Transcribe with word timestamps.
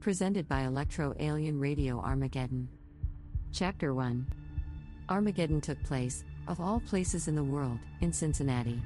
Presented 0.00 0.48
by 0.48 0.62
Electro 0.62 1.14
Alien 1.20 1.60
Radio 1.60 2.00
Armageddon. 2.00 2.70
Chapter 3.52 3.92
1 3.92 4.26
Armageddon 5.10 5.60
took 5.60 5.82
place, 5.82 6.24
of 6.48 6.58
all 6.58 6.80
places 6.80 7.28
in 7.28 7.34
the 7.34 7.44
world, 7.44 7.78
in 8.00 8.10
Cincinnati. 8.10 8.80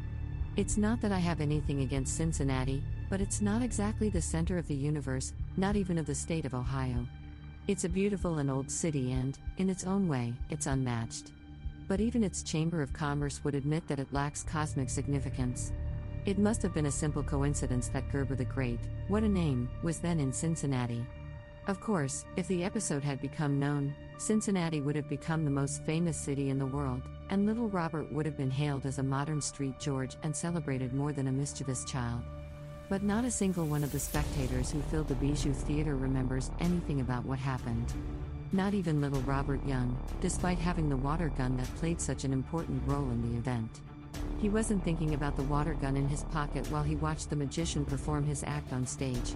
It's 0.56 0.76
not 0.76 1.00
that 1.02 1.12
I 1.12 1.20
have 1.20 1.40
anything 1.40 1.82
against 1.82 2.16
Cincinnati, 2.16 2.82
but 3.08 3.20
it's 3.20 3.40
not 3.40 3.62
exactly 3.62 4.08
the 4.08 4.20
center 4.20 4.58
of 4.58 4.66
the 4.66 4.74
universe, 4.74 5.34
not 5.56 5.76
even 5.76 5.98
of 5.98 6.06
the 6.06 6.16
state 6.16 6.46
of 6.46 6.54
Ohio. 6.54 7.06
It's 7.68 7.84
a 7.84 7.88
beautiful 7.88 8.38
and 8.38 8.50
old 8.50 8.68
city, 8.68 9.12
and, 9.12 9.38
in 9.58 9.70
its 9.70 9.84
own 9.84 10.08
way, 10.08 10.34
it's 10.50 10.66
unmatched. 10.66 11.30
But 11.86 12.00
even 12.00 12.24
its 12.24 12.42
Chamber 12.42 12.82
of 12.82 12.92
Commerce 12.92 13.44
would 13.44 13.54
admit 13.54 13.86
that 13.86 14.00
it 14.00 14.12
lacks 14.12 14.42
cosmic 14.42 14.90
significance. 14.90 15.70
It 16.26 16.38
must 16.38 16.62
have 16.62 16.72
been 16.72 16.86
a 16.86 16.90
simple 16.90 17.22
coincidence 17.22 17.88
that 17.88 18.10
Gerber 18.10 18.34
the 18.34 18.46
Great, 18.46 18.80
what 19.08 19.22
a 19.22 19.28
name, 19.28 19.68
was 19.82 19.98
then 19.98 20.18
in 20.18 20.32
Cincinnati. 20.32 21.04
Of 21.66 21.82
course, 21.82 22.24
if 22.36 22.48
the 22.48 22.64
episode 22.64 23.04
had 23.04 23.20
become 23.20 23.58
known, 23.58 23.94
Cincinnati 24.16 24.80
would 24.80 24.96
have 24.96 25.08
become 25.08 25.44
the 25.44 25.50
most 25.50 25.84
famous 25.84 26.16
city 26.16 26.48
in 26.48 26.58
the 26.58 26.64
world, 26.64 27.02
and 27.28 27.44
little 27.44 27.68
Robert 27.68 28.10
would 28.10 28.24
have 28.24 28.38
been 28.38 28.50
hailed 28.50 28.86
as 28.86 28.98
a 28.98 29.02
modern 29.02 29.42
street 29.42 29.78
George 29.78 30.16
and 30.22 30.34
celebrated 30.34 30.94
more 30.94 31.12
than 31.12 31.28
a 31.28 31.32
mischievous 31.32 31.84
child. 31.84 32.22
But 32.88 33.02
not 33.02 33.26
a 33.26 33.30
single 33.30 33.66
one 33.66 33.84
of 33.84 33.92
the 33.92 34.00
spectators 34.00 34.70
who 34.70 34.80
filled 34.80 35.08
the 35.08 35.14
Bijou 35.16 35.52
Theater 35.52 35.94
remembers 35.94 36.50
anything 36.58 37.02
about 37.02 37.26
what 37.26 37.38
happened. 37.38 37.92
Not 38.52 38.72
even 38.72 39.02
little 39.02 39.20
Robert 39.22 39.64
Young, 39.66 39.98
despite 40.22 40.58
having 40.58 40.88
the 40.88 40.96
water 40.96 41.30
gun 41.36 41.58
that 41.58 41.74
played 41.76 42.00
such 42.00 42.24
an 42.24 42.32
important 42.32 42.82
role 42.86 43.10
in 43.10 43.20
the 43.20 43.36
event. 43.36 43.80
He 44.44 44.50
wasn't 44.50 44.84
thinking 44.84 45.14
about 45.14 45.36
the 45.36 45.42
water 45.44 45.72
gun 45.72 45.96
in 45.96 46.06
his 46.06 46.24
pocket 46.24 46.70
while 46.70 46.82
he 46.82 46.96
watched 46.96 47.30
the 47.30 47.34
magician 47.34 47.82
perform 47.82 48.26
his 48.26 48.44
act 48.44 48.74
on 48.74 48.86
stage. 48.86 49.32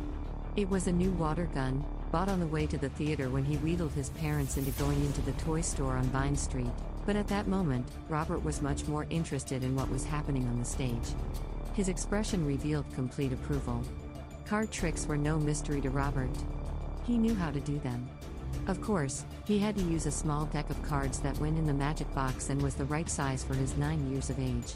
It 0.54 0.68
was 0.68 0.86
a 0.86 0.92
new 0.92 1.12
water 1.12 1.48
gun, 1.54 1.82
bought 2.12 2.28
on 2.28 2.40
the 2.40 2.46
way 2.46 2.66
to 2.66 2.76
the 2.76 2.90
theater 2.90 3.30
when 3.30 3.42
he 3.42 3.56
wheedled 3.56 3.92
his 3.92 4.10
parents 4.10 4.58
into 4.58 4.70
going 4.72 5.02
into 5.02 5.22
the 5.22 5.32
toy 5.32 5.62
store 5.62 5.96
on 5.96 6.04
Vine 6.10 6.36
Street, 6.36 6.70
but 7.06 7.16
at 7.16 7.26
that 7.28 7.48
moment, 7.48 7.88
Robert 8.10 8.44
was 8.44 8.60
much 8.60 8.86
more 8.86 9.06
interested 9.08 9.64
in 9.64 9.74
what 9.74 9.90
was 9.90 10.04
happening 10.04 10.46
on 10.46 10.58
the 10.58 10.64
stage. 10.66 11.14
His 11.72 11.88
expression 11.88 12.44
revealed 12.44 12.84
complete 12.94 13.32
approval. 13.32 13.82
Card 14.44 14.70
tricks 14.70 15.06
were 15.06 15.16
no 15.16 15.38
mystery 15.38 15.80
to 15.80 15.88
Robert. 15.88 16.36
He 17.06 17.16
knew 17.16 17.34
how 17.34 17.50
to 17.50 17.60
do 17.60 17.78
them. 17.78 18.06
Of 18.66 18.80
course, 18.80 19.24
he 19.46 19.58
had 19.58 19.76
to 19.76 19.84
use 19.84 20.06
a 20.06 20.10
small 20.10 20.46
deck 20.46 20.68
of 20.70 20.82
cards 20.82 21.20
that 21.20 21.38
went 21.38 21.58
in 21.58 21.66
the 21.66 21.72
magic 21.72 22.12
box 22.14 22.50
and 22.50 22.60
was 22.60 22.74
the 22.74 22.84
right 22.84 23.08
size 23.08 23.42
for 23.42 23.54
his 23.54 23.76
nine 23.76 24.10
years 24.10 24.30
of 24.30 24.38
age. 24.38 24.74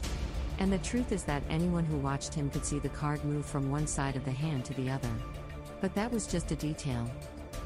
And 0.59 0.71
the 0.71 0.79
truth 0.79 1.11
is 1.11 1.23
that 1.25 1.43
anyone 1.49 1.85
who 1.85 1.97
watched 1.97 2.33
him 2.33 2.49
could 2.49 2.65
see 2.65 2.79
the 2.79 2.89
card 2.89 3.23
move 3.23 3.45
from 3.45 3.69
one 3.69 3.87
side 3.87 4.15
of 4.15 4.25
the 4.25 4.31
hand 4.31 4.65
to 4.65 4.73
the 4.73 4.89
other. 4.89 5.09
But 5.81 5.93
that 5.95 6.11
was 6.11 6.27
just 6.27 6.51
a 6.51 6.55
detail. 6.55 7.09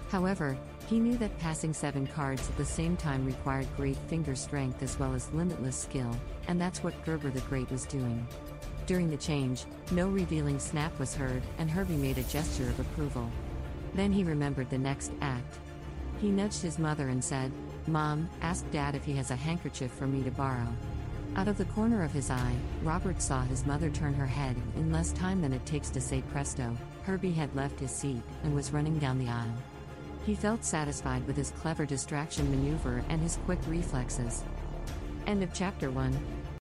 However, 0.10 0.58
he 0.88 1.00
knew 1.00 1.18
that 1.18 1.38
passing 1.40 1.74
seven 1.74 2.08
cards 2.08 2.48
at 2.50 2.58
the 2.58 2.66
same 2.66 2.96
time 2.96 3.26
required 3.26 3.68
great 3.76 3.98
finger 4.08 4.36
strength 4.36 4.82
as 4.82 4.98
well 4.98 5.14
as 5.14 5.32
limitless 5.34 5.76
skill, 5.76 6.16
and 6.48 6.60
that's 6.60 6.82
what 6.82 7.06
Gerber 7.06 7.30
the 7.30 7.42
Great 7.42 7.70
was 7.70 7.86
doing. 7.86 8.26
During 8.86 9.10
the 9.10 9.18
change, 9.18 9.66
no 9.92 10.08
revealing 10.08 10.60
snap 10.60 10.98
was 10.98 11.14
heard, 11.14 11.44
and 11.58 11.70
Herbie 11.70 11.98
made 11.98 12.18
a 12.18 12.24
gesture 12.24 12.70
of 12.70 12.80
approval. 12.80 13.30
Then 13.96 14.14
he 14.14 14.24
remembered 14.24 14.70
the 14.70 14.78
next 14.78 15.12
act. 15.22 15.58
He 16.20 16.30
nudged 16.30 16.62
his 16.62 16.80
mother 16.80 17.10
and 17.10 17.24
said, 17.24 17.52
Mom, 17.88 18.30
ask 18.42 18.70
Dad 18.72 18.96
if 18.96 19.06
he 19.06 19.14
has 19.14 19.32
a 19.32 19.36
handkerchief 19.36 19.92
for 19.92 20.08
me 20.08 20.24
to 20.24 20.32
borrow. 20.32 20.68
Out 21.36 21.48
of 21.48 21.58
the 21.58 21.66
corner 21.66 22.04
of 22.04 22.12
his 22.12 22.32
eye, 22.32 22.56
Robert 22.82 23.22
saw 23.22 23.44
his 23.44 23.66
mother 23.66 23.90
turn 23.90 24.16
her 24.16 24.26
head. 24.26 24.56
In 24.76 24.92
less 24.92 25.12
time 25.12 25.42
than 25.42 25.54
it 25.54 25.66
takes 25.66 25.90
to 25.92 26.02
say 26.02 26.24
presto, 26.32 26.76
Herbie 27.04 27.32
had 27.32 27.56
left 27.56 27.80
his 27.80 27.92
seat 27.92 28.24
and 28.44 28.56
was 28.56 28.74
running 28.74 28.98
down 28.98 29.20
the 29.20 29.30
aisle. 29.30 29.56
He 30.26 30.34
felt 30.34 30.66
satisfied 30.66 31.26
with 31.28 31.38
his 31.38 31.52
clever 31.52 31.86
distraction 31.86 32.50
maneuver 32.50 33.04
and 33.10 33.22
his 33.22 33.38
quick 33.46 33.60
reflexes. 33.68 34.44
End 35.28 35.44
of 35.44 35.54
chapter 35.54 35.92
1. 35.92 36.18